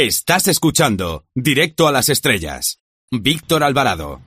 Estás 0.00 0.46
escuchando 0.46 1.24
Directo 1.34 1.88
a 1.88 1.92
las 1.92 2.08
Estrellas. 2.08 2.78
Víctor 3.10 3.64
Alvarado. 3.64 4.20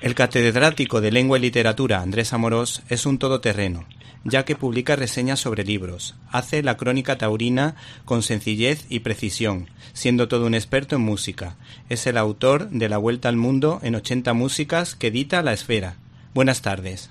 El 0.00 0.16
catedrático 0.16 1.00
de 1.00 1.12
Lengua 1.12 1.38
y 1.38 1.42
Literatura 1.42 2.00
Andrés 2.00 2.32
Amorós 2.32 2.82
es 2.88 3.06
un 3.06 3.18
todoterreno, 3.18 3.86
ya 4.24 4.44
que 4.44 4.56
publica 4.56 4.96
reseñas 4.96 5.40
sobre 5.40 5.64
libros, 5.64 6.16
hace 6.30 6.62
la 6.62 6.76
crónica 6.76 7.18
taurina 7.18 7.74
con 8.04 8.22
sencillez 8.22 8.86
y 8.90 9.00
precisión, 9.00 9.68
siendo 9.92 10.28
todo 10.28 10.46
un 10.46 10.54
experto 10.54 10.96
en 10.96 11.02
música. 11.02 11.56
Es 11.88 12.06
el 12.06 12.16
autor 12.16 12.68
de 12.70 12.88
La 12.88 12.98
Vuelta 12.98 13.28
al 13.28 13.36
Mundo 13.36 13.80
en 13.82 13.94
80 13.94 14.32
músicas 14.34 14.94
que 14.94 15.08
edita 15.08 15.42
La 15.42 15.52
Esfera. 15.52 15.96
Buenas 16.34 16.62
tardes. 16.62 17.10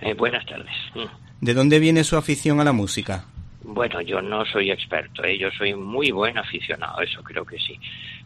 Eh, 0.00 0.14
buenas 0.14 0.44
tardes. 0.46 0.74
¿De 1.40 1.54
dónde 1.54 1.78
viene 1.78 2.04
su 2.04 2.16
afición 2.16 2.60
a 2.60 2.64
la 2.64 2.72
música? 2.72 3.24
Bueno, 3.62 4.00
yo 4.00 4.22
no 4.22 4.44
soy 4.46 4.70
experto, 4.70 5.22
¿eh? 5.24 5.38
yo 5.38 5.50
soy 5.50 5.74
muy 5.74 6.10
buen 6.10 6.38
aficionado, 6.38 7.00
eso 7.02 7.22
creo 7.22 7.44
que 7.44 7.58
sí. 7.58 7.78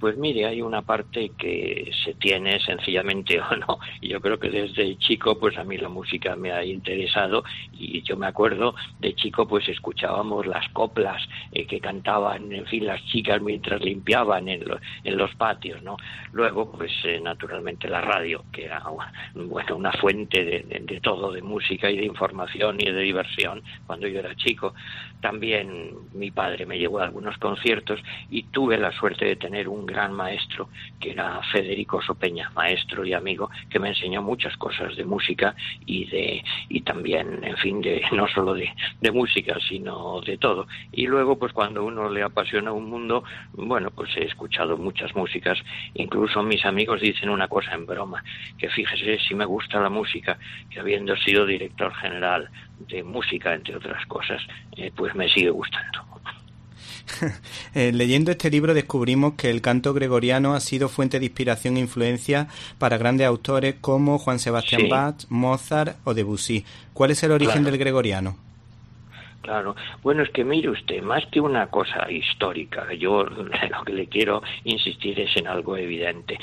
Pues 0.00 0.16
mire, 0.16 0.46
hay 0.46 0.62
una 0.62 0.82
parte 0.82 1.32
que 1.36 1.90
se 2.04 2.14
tiene 2.14 2.60
sencillamente 2.60 3.40
o 3.40 3.56
no. 3.56 3.78
Yo 4.00 4.20
creo 4.20 4.38
que 4.38 4.48
desde 4.48 4.96
chico, 4.98 5.38
pues 5.38 5.58
a 5.58 5.64
mí 5.64 5.76
la 5.76 5.88
música 5.88 6.36
me 6.36 6.52
ha 6.52 6.64
interesado 6.64 7.42
y 7.72 8.02
yo 8.02 8.16
me 8.16 8.26
acuerdo 8.26 8.74
de 9.00 9.14
chico, 9.14 9.48
pues 9.48 9.68
escuchábamos 9.68 10.46
las 10.46 10.68
coplas 10.70 11.20
eh, 11.52 11.66
que 11.66 11.80
cantaban, 11.80 12.52
en 12.52 12.66
fin, 12.66 12.86
las 12.86 13.04
chicas 13.06 13.42
mientras 13.42 13.80
limpiaban 13.80 14.48
en, 14.48 14.64
en 15.02 15.16
los 15.16 15.34
patios, 15.34 15.82
¿no? 15.82 15.96
Luego, 16.32 16.70
pues 16.70 16.92
eh, 17.04 17.20
naturalmente 17.20 17.88
la 17.88 18.00
radio, 18.00 18.44
que 18.52 18.66
era, 18.66 18.82
bueno, 19.34 19.76
una 19.76 19.92
fuente 19.92 20.44
de, 20.44 20.80
de 20.80 21.00
todo, 21.00 21.32
de 21.32 21.42
música 21.42 21.90
y 21.90 21.96
de 21.96 22.04
información 22.04 22.76
y 22.80 22.90
de 22.90 23.00
diversión 23.00 23.62
cuando 23.86 24.06
yo 24.06 24.20
era 24.20 24.36
chico. 24.36 24.74
También 25.20 25.94
mi 26.14 26.30
padre 26.30 26.66
me 26.66 26.78
llevó 26.78 27.00
a 27.00 27.04
algunos 27.04 27.36
conciertos 27.38 28.00
y 28.30 28.44
tuve 28.44 28.78
la 28.78 28.92
suerte 28.92 29.24
de 29.24 29.36
tener 29.36 29.68
un 29.68 29.87
gran 29.88 30.12
maestro 30.12 30.68
que 31.00 31.10
era 31.10 31.40
Federico 31.52 32.00
Sopeña, 32.02 32.50
maestro 32.54 33.04
y 33.04 33.12
amigo, 33.12 33.50
que 33.70 33.78
me 33.78 33.88
enseñó 33.88 34.22
muchas 34.22 34.56
cosas 34.56 34.96
de 34.96 35.04
música 35.04 35.54
y 35.86 36.06
de 36.06 36.44
y 36.68 36.80
también, 36.82 37.42
en 37.42 37.56
fin, 37.56 37.80
de 37.80 38.02
no 38.12 38.26
solo 38.28 38.54
de, 38.54 38.68
música, 39.12 39.56
sino 39.68 40.20
de 40.20 40.36
todo. 40.36 40.66
Y 40.92 41.06
luego, 41.06 41.38
pues 41.38 41.52
cuando 41.52 41.84
uno 41.84 42.10
le 42.10 42.22
apasiona 42.22 42.72
un 42.72 42.90
mundo, 42.90 43.24
bueno, 43.52 43.90
pues 43.90 44.14
he 44.16 44.24
escuchado 44.24 44.76
muchas 44.76 45.14
músicas, 45.16 45.58
incluso 45.94 46.42
mis 46.42 46.64
amigos 46.64 47.00
dicen 47.00 47.30
una 47.30 47.48
cosa 47.48 47.74
en 47.74 47.86
broma, 47.86 48.22
que 48.58 48.68
fíjese 48.68 49.18
si 49.18 49.34
me 49.34 49.46
gusta 49.46 49.80
la 49.80 49.88
música, 49.88 50.38
que 50.70 50.80
habiendo 50.80 51.16
sido 51.16 51.46
director 51.46 51.94
general 51.94 52.50
de 52.78 53.02
música, 53.02 53.54
entre 53.54 53.76
otras 53.76 54.04
cosas, 54.06 54.42
eh, 54.76 54.92
pues 54.94 55.14
me 55.14 55.28
sigue 55.28 55.50
gustando. 55.50 56.17
Eh, 57.74 57.92
leyendo 57.92 58.30
este 58.30 58.50
libro 58.50 58.74
descubrimos 58.74 59.34
que 59.34 59.50
el 59.50 59.60
canto 59.60 59.92
gregoriano 59.92 60.54
ha 60.54 60.60
sido 60.60 60.88
fuente 60.88 61.18
de 61.18 61.26
inspiración 61.26 61.76
e 61.76 61.80
influencia 61.80 62.48
para 62.78 62.98
grandes 62.98 63.26
autores 63.26 63.76
como 63.80 64.18
Juan 64.18 64.38
Sebastián 64.38 64.88
Bach, 64.88 65.24
Mozart 65.28 65.96
o 66.04 66.14
Debussy. 66.14 66.64
¿Cuál 66.94 67.10
es 67.10 67.22
el 67.22 67.32
origen 67.32 67.64
del 67.64 67.78
gregoriano? 67.78 68.47
Claro. 69.42 69.76
Bueno, 70.02 70.24
es 70.24 70.30
que 70.30 70.44
mire 70.44 70.68
usted, 70.68 71.00
más 71.00 71.24
que 71.26 71.40
una 71.40 71.68
cosa 71.68 72.10
histórica, 72.10 72.92
yo 72.92 73.24
lo 73.70 73.84
que 73.84 73.92
le 73.92 74.06
quiero 74.06 74.42
insistir 74.64 75.18
es 75.20 75.34
en 75.36 75.46
algo 75.46 75.76
evidente. 75.76 76.38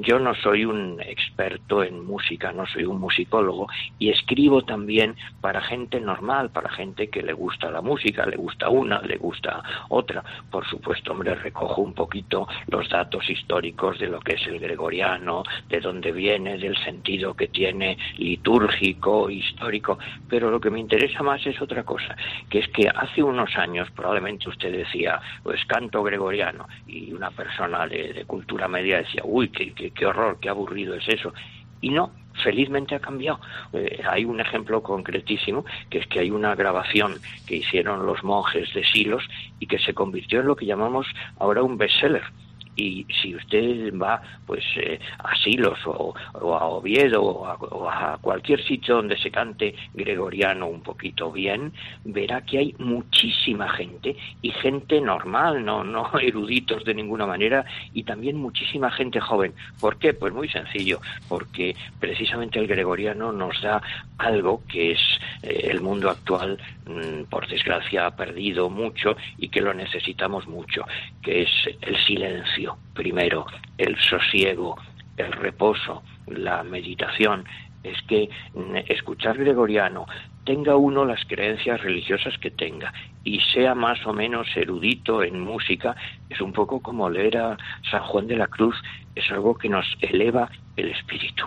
Yo 0.00 0.18
no 0.18 0.34
soy 0.34 0.64
un 0.64 1.00
experto 1.00 1.84
en 1.84 2.04
música, 2.04 2.52
no 2.52 2.66
soy 2.66 2.84
un 2.84 3.00
musicólogo 3.00 3.68
y 3.98 4.10
escribo 4.10 4.62
también 4.62 5.14
para 5.40 5.60
gente 5.60 6.00
normal, 6.00 6.50
para 6.50 6.70
gente 6.70 7.08
que 7.08 7.22
le 7.22 7.32
gusta 7.32 7.70
la 7.70 7.82
música, 7.82 8.26
le 8.26 8.36
gusta 8.36 8.68
una, 8.70 9.00
le 9.02 9.18
gusta 9.18 9.62
otra. 9.90 10.24
Por 10.50 10.66
supuesto, 10.66 11.12
hombre, 11.12 11.34
recojo 11.34 11.82
un 11.82 11.94
poquito 11.94 12.48
los 12.68 12.88
datos 12.88 13.28
históricos 13.28 13.98
de 13.98 14.08
lo 14.08 14.20
que 14.20 14.34
es 14.34 14.46
el 14.46 14.58
gregoriano, 14.58 15.44
de 15.68 15.80
dónde 15.80 16.12
viene, 16.12 16.56
del 16.56 16.76
sentido 16.78 17.34
que 17.34 17.48
tiene 17.48 17.98
litúrgico, 18.16 19.30
histórico, 19.30 19.98
pero 20.28 20.50
lo 20.50 20.60
que 20.60 20.70
me 20.70 20.80
interesa 20.80 21.22
más 21.22 21.46
es 21.46 21.60
otra 21.60 21.84
cosa 21.84 22.16
que 22.48 22.60
es 22.60 22.68
que 22.68 22.88
hace 22.88 23.22
unos 23.22 23.56
años 23.56 23.90
probablemente 23.90 24.48
usted 24.48 24.72
decía, 24.72 25.20
pues 25.42 25.64
canto 25.66 26.02
gregoriano, 26.02 26.66
y 26.86 27.12
una 27.12 27.30
persona 27.30 27.86
de, 27.86 28.24
cultura 28.26 28.68
media 28.68 28.98
decía, 28.98 29.22
uy, 29.24 29.48
qué, 29.48 29.72
qué, 29.72 30.06
horror, 30.06 30.38
qué 30.40 30.48
aburrido 30.48 30.94
es 30.94 31.08
eso. 31.08 31.32
Y 31.80 31.90
no, 31.90 32.10
felizmente 32.42 32.94
ha 32.94 33.00
cambiado. 33.00 33.40
Eh, 33.72 34.02
hay 34.08 34.24
un 34.24 34.40
ejemplo 34.40 34.82
concretísimo, 34.82 35.64
que 35.90 35.98
es 35.98 36.06
que 36.06 36.20
hay 36.20 36.30
una 36.30 36.54
grabación 36.54 37.16
que 37.46 37.56
hicieron 37.56 38.06
los 38.06 38.24
monjes 38.24 38.72
de 38.74 38.84
Silos 38.84 39.24
y 39.60 39.66
que 39.66 39.78
se 39.78 39.94
convirtió 39.94 40.40
en 40.40 40.46
lo 40.46 40.56
que 40.56 40.66
llamamos 40.66 41.06
ahora 41.38 41.62
un 41.62 41.78
bestseller 41.78 42.24
y 42.78 43.04
si 43.20 43.34
usted 43.34 43.92
va 43.98 44.22
pues 44.46 44.64
eh, 44.76 45.00
a 45.18 45.36
Silos 45.36 45.78
o, 45.84 46.14
a 46.34 46.64
Oviedo 46.66 47.22
o 47.22 47.88
a, 47.88 48.16
cualquier 48.20 48.64
sitio 48.64 48.96
donde 48.96 49.18
se 49.18 49.30
cante 49.30 49.74
gregoriano 49.94 50.68
un 50.68 50.80
poquito 50.80 51.32
bien, 51.32 51.72
verá 52.04 52.40
que 52.42 52.58
hay 52.58 52.74
muchísima 52.78 53.68
gente 53.68 54.16
y 54.42 54.50
gente 54.52 55.00
normal, 55.00 55.64
no, 55.64 55.82
no 55.82 56.10
eruditos 56.20 56.84
de 56.84 56.94
ninguna 56.94 57.26
manera 57.26 57.64
y 57.92 58.04
también 58.04 58.36
muchísima 58.36 58.90
gente 58.90 59.20
joven. 59.20 59.52
¿Por 59.80 59.98
qué? 59.98 60.14
Pues 60.14 60.32
muy 60.32 60.48
sencillo, 60.48 61.00
porque 61.28 61.74
precisamente 61.98 62.60
el 62.60 62.68
gregoriano 62.68 63.32
nos 63.32 63.60
da 63.60 63.82
algo 64.18 64.62
que 64.68 64.92
es 64.92 65.00
eh, 65.42 65.68
el 65.70 65.80
mundo 65.80 66.10
actual, 66.10 66.58
por 67.28 67.48
desgracia, 67.48 68.06
ha 68.06 68.16
perdido 68.16 68.70
mucho 68.70 69.16
y 69.36 69.48
que 69.48 69.60
lo 69.60 69.74
necesitamos 69.74 70.46
mucho, 70.46 70.84
que 71.22 71.42
es 71.42 71.50
el 71.82 71.96
silencio 72.04 72.78
primero, 72.94 73.46
el 73.76 73.96
sosiego, 73.98 74.76
el 75.16 75.32
reposo, 75.32 76.02
la 76.26 76.62
meditación, 76.62 77.44
es 77.82 78.00
que 78.02 78.28
mm, 78.54 78.76
escuchar 78.88 79.38
gregoriano, 79.38 80.06
tenga 80.44 80.76
uno 80.76 81.04
las 81.04 81.24
creencias 81.26 81.80
religiosas 81.82 82.36
que 82.38 82.50
tenga 82.50 82.92
y 83.22 83.40
sea 83.52 83.74
más 83.74 84.04
o 84.06 84.12
menos 84.12 84.48
erudito 84.56 85.22
en 85.22 85.40
música, 85.40 85.94
es 86.30 86.40
un 86.40 86.52
poco 86.52 86.80
como 86.80 87.10
leer 87.10 87.36
a 87.36 87.56
San 87.90 88.02
Juan 88.02 88.26
de 88.26 88.36
la 88.36 88.46
Cruz, 88.46 88.76
es 89.14 89.30
algo 89.30 89.56
que 89.56 89.68
nos 89.68 89.86
eleva 90.00 90.48
el 90.76 90.88
espíritu. 90.90 91.46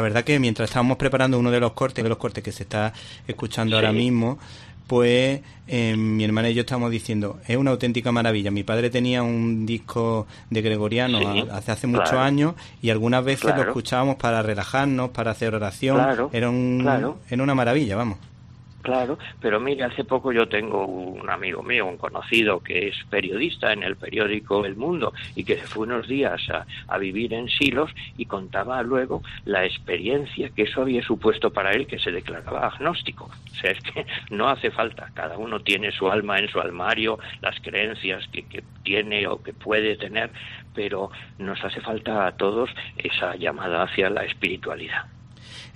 Verdad 0.00 0.24
que 0.24 0.38
mientras 0.38 0.70
estábamos 0.70 0.96
preparando 0.96 1.38
uno 1.38 1.50
de 1.50 1.60
los 1.60 1.72
cortes, 1.72 2.02
de 2.02 2.08
los 2.08 2.18
cortes 2.18 2.42
que 2.42 2.52
se 2.52 2.62
está 2.62 2.92
escuchando 3.26 3.76
ahora 3.76 3.92
mismo, 3.92 4.38
pues 4.86 5.40
eh, 5.68 5.96
mi 5.96 6.24
hermana 6.24 6.50
y 6.50 6.54
yo 6.54 6.60
estamos 6.60 6.90
diciendo, 6.90 7.38
es 7.46 7.56
una 7.56 7.70
auténtica 7.70 8.12
maravilla. 8.12 8.50
Mi 8.50 8.62
padre 8.62 8.90
tenía 8.90 9.22
un 9.22 9.64
disco 9.64 10.26
de 10.50 10.62
Gregoriano 10.62 11.18
hace 11.50 11.72
hace 11.72 11.86
muchos 11.86 12.12
años 12.12 12.54
y 12.82 12.90
algunas 12.90 13.24
veces 13.24 13.54
lo 13.56 13.62
escuchábamos 13.62 14.16
para 14.16 14.42
relajarnos, 14.42 15.10
para 15.10 15.30
hacer 15.30 15.54
oración. 15.54 15.98
era, 16.32 16.50
un, 16.50 17.16
era 17.30 17.42
una 17.42 17.54
maravilla, 17.54 17.96
vamos. 17.96 18.18
Claro, 18.82 19.16
pero 19.40 19.60
mire, 19.60 19.84
hace 19.84 20.02
poco 20.02 20.32
yo 20.32 20.48
tengo 20.48 20.84
un 20.86 21.30
amigo 21.30 21.62
mío, 21.62 21.86
un 21.86 21.96
conocido, 21.96 22.60
que 22.60 22.88
es 22.88 22.96
periodista 23.08 23.72
en 23.72 23.84
el 23.84 23.94
periódico 23.94 24.66
El 24.66 24.74
Mundo 24.74 25.12
y 25.36 25.44
que 25.44 25.56
se 25.56 25.68
fue 25.68 25.86
unos 25.86 26.08
días 26.08 26.42
a, 26.50 26.98
vivir 26.98 27.32
en 27.32 27.48
Silos 27.48 27.90
y 28.16 28.26
contaba 28.26 28.82
luego 28.82 29.22
la 29.44 29.64
experiencia 29.64 30.50
que 30.50 30.62
eso 30.62 30.82
había 30.82 31.02
supuesto 31.02 31.52
para 31.52 31.70
él, 31.72 31.86
que 31.86 32.00
se 32.00 32.10
declaraba 32.10 32.66
agnóstico. 32.66 33.30
O 33.52 33.54
sea, 33.54 33.70
es 33.70 33.80
que 33.80 34.04
no 34.34 34.48
hace 34.48 34.72
falta, 34.72 35.10
cada 35.14 35.38
uno 35.38 35.60
tiene 35.60 35.92
su 35.92 36.10
alma 36.10 36.38
en 36.38 36.48
su 36.48 36.60
almario, 36.60 37.20
las 37.40 37.60
creencias 37.60 38.26
que, 38.32 38.42
que 38.42 38.64
tiene 38.82 39.28
o 39.28 39.40
que 39.42 39.52
puede 39.52 39.96
tener, 39.96 40.30
pero 40.74 41.12
nos 41.38 41.62
hace 41.64 41.80
falta 41.80 42.26
a 42.26 42.32
todos 42.36 42.68
esa 42.96 43.36
llamada 43.36 43.84
hacia 43.84 44.10
la 44.10 44.24
espiritualidad. 44.24 45.06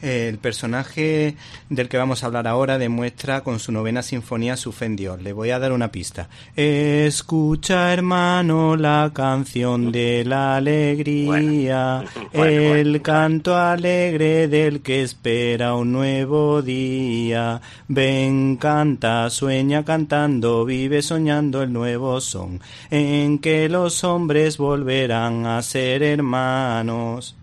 El 0.03 0.37
personaje 0.39 1.37
del 1.71 1.89
que 1.89 1.97
vamos 1.97 2.23
a 2.23 2.27
hablar 2.27 2.47
ahora 2.47 2.77
demuestra 2.77 3.43
con 3.43 3.59
su 3.59 3.73
novena 3.73 4.03
sinfonía 4.03 4.57
su 4.57 4.73
fe 4.73 4.85
en 4.85 4.97
Dios. 4.97 5.23
Le 5.23 5.33
voy 5.33 5.51
a 5.51 5.59
dar 5.59 5.73
una 5.73 5.91
pista. 5.91 6.29
Escucha, 6.55 7.93
hermano, 7.95 8.77
la 8.77 9.11
canción 9.15 9.91
de 9.93 10.25
la 10.27 10.57
alegría, 10.57 12.05
el 12.35 13.01
canto 13.01 13.57
alegre 13.57 14.49
del 14.49 14.83
que 14.83 15.03
espera 15.03 15.75
un 15.75 15.93
nuevo 15.93 16.61
día. 16.61 17.63
Ven, 17.89 18.57
canta, 18.57 19.31
sueña 19.31 19.85
cantando, 19.85 20.67
vive 20.67 21.01
soñando 21.01 21.63
el 21.63 21.73
nuevo 21.73 22.21
son, 22.21 22.61
en 22.91 23.39
que 23.39 23.69
los 23.69 24.05
hombres 24.05 24.59
volverán 24.59 25.47
a 25.47 25.63
ser 25.63 26.03
hermanos. 26.03 27.35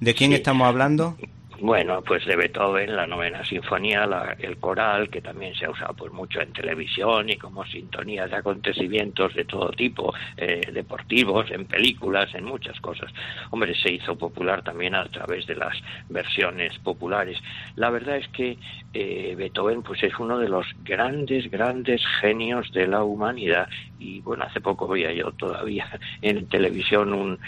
¿De 0.00 0.14
quién 0.14 0.32
estamos 0.32 0.66
hablando? 0.66 1.16
Bueno, 1.64 2.02
pues 2.02 2.26
de 2.26 2.36
Beethoven, 2.36 2.94
la 2.94 3.06
novena 3.06 3.42
sinfonía, 3.42 4.06
el 4.38 4.58
coral, 4.58 5.08
que 5.08 5.22
también 5.22 5.54
se 5.54 5.64
ha 5.64 5.70
usado 5.70 5.94
pues 5.94 6.12
mucho 6.12 6.42
en 6.42 6.52
televisión 6.52 7.30
y 7.30 7.36
como 7.38 7.64
sintonía 7.64 8.26
de 8.26 8.36
acontecimientos 8.36 9.32
de 9.32 9.46
todo 9.46 9.70
tipo, 9.70 10.12
eh, 10.36 10.60
deportivos, 10.70 11.50
en 11.50 11.64
películas, 11.64 12.34
en 12.34 12.44
muchas 12.44 12.78
cosas. 12.82 13.10
Hombre, 13.50 13.74
se 13.74 13.90
hizo 13.90 14.14
popular 14.18 14.62
también 14.62 14.94
a 14.94 15.06
través 15.06 15.46
de 15.46 15.56
las 15.56 15.74
versiones 16.10 16.78
populares. 16.80 17.38
La 17.76 17.88
verdad 17.88 18.18
es 18.18 18.28
que 18.28 18.58
eh, 18.92 19.34
Beethoven 19.34 19.82
pues 19.82 20.02
es 20.02 20.12
uno 20.18 20.36
de 20.36 20.50
los 20.50 20.66
grandes, 20.84 21.50
grandes 21.50 22.02
genios 22.20 22.70
de 22.72 22.88
la 22.88 23.02
humanidad 23.04 23.70
y 23.98 24.20
bueno, 24.20 24.44
hace 24.44 24.60
poco 24.60 24.86
veía 24.86 25.12
yo 25.12 25.32
todavía 25.32 25.88
en 26.22 26.46
televisión 26.46 27.38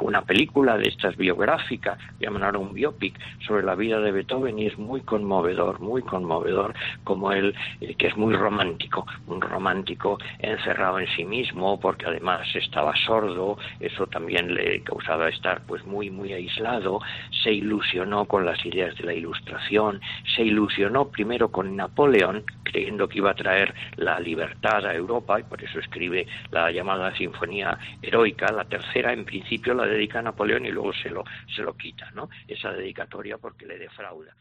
una 0.00 0.22
película 0.22 0.78
de 0.78 0.88
estas 0.88 1.16
biográficas, 1.16 1.98
llaman 2.18 2.56
un 2.56 2.72
biopic, 2.72 3.18
sobre 3.46 3.64
la 3.64 3.74
vida 3.74 4.00
de 4.00 4.12
Beethoven 4.12 4.58
y 4.58 4.66
es 4.66 4.78
muy 4.78 5.00
conmovedor, 5.02 5.80
muy 5.80 6.02
conmovedor, 6.02 6.74
como 7.04 7.32
él, 7.32 7.54
eh, 7.80 7.94
que 7.94 8.08
es 8.08 8.16
muy 8.16 8.34
romántico, 8.34 9.06
un 9.26 9.40
romántico 9.40 10.18
encerrado 10.38 10.98
en 10.98 11.08
sí 11.08 11.24
mismo, 11.24 11.78
porque 11.80 12.06
además 12.06 12.46
estaba 12.54 12.94
sordo, 13.06 13.58
eso 13.80 14.06
también 14.06 14.54
le 14.54 14.82
causaba 14.82 15.28
estar 15.28 15.62
pues 15.66 15.84
muy, 15.86 16.10
muy 16.10 16.32
aislado, 16.32 17.00
se 17.42 17.52
ilusionó 17.52 18.24
con 18.26 18.44
las 18.44 18.64
ideas 18.64 18.96
de 18.96 19.04
la 19.04 19.14
ilustración, 19.14 20.00
se 20.36 20.42
ilusionó 20.42 21.08
primero 21.08 21.50
con 21.50 21.76
Napoleón, 21.76 22.44
creyendo 22.72 23.06
que 23.06 23.18
iba 23.18 23.30
a 23.30 23.34
traer 23.34 23.74
la 23.96 24.18
libertad 24.18 24.86
a 24.86 24.94
Europa, 24.94 25.38
y 25.38 25.42
por 25.44 25.62
eso 25.62 25.78
escribe 25.78 26.26
la 26.50 26.72
llamada 26.72 27.14
Sinfonía 27.16 27.78
Heroica, 28.00 28.50
la 28.50 28.64
tercera 28.64 29.12
en 29.12 29.24
principio 29.24 29.74
la 29.74 29.86
dedica 29.86 30.18
a 30.18 30.22
Napoleón 30.22 30.66
y 30.66 30.70
luego 30.70 30.92
se 30.94 31.10
lo, 31.10 31.22
se 31.54 31.62
lo 31.62 31.76
quita, 31.76 32.10
¿no? 32.14 32.28
Esa 32.48 32.72
dedicatoria 32.72 33.38
porque 33.38 33.66
le 33.66 33.78
defrauda. 33.78 34.34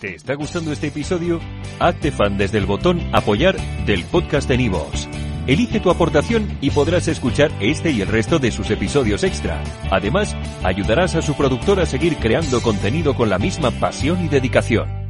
¿Te 0.00 0.14
está 0.14 0.34
gustando 0.34 0.72
este 0.72 0.88
episodio? 0.88 1.40
Hazte 1.80 2.12
fan 2.12 2.36
desde 2.36 2.58
el 2.58 2.66
botón 2.66 3.00
apoyar 3.14 3.56
del 3.86 4.04
podcast 4.04 4.46
de 4.46 4.58
Nivos. 4.58 5.08
Elige 5.46 5.80
tu 5.80 5.90
aportación 5.90 6.58
y 6.60 6.70
podrás 6.70 7.08
escuchar 7.08 7.50
este 7.60 7.92
y 7.92 8.02
el 8.02 8.08
resto 8.08 8.38
de 8.38 8.50
sus 8.50 8.70
episodios 8.70 9.24
extra. 9.24 9.62
Además, 9.90 10.36
ayudarás 10.64 11.14
a 11.14 11.22
su 11.22 11.34
productor 11.34 11.80
a 11.80 11.86
seguir 11.86 12.16
creando 12.16 12.60
contenido 12.60 13.14
con 13.14 13.30
la 13.30 13.38
misma 13.38 13.70
pasión 13.70 14.22
y 14.24 14.28
dedicación. 14.28 15.05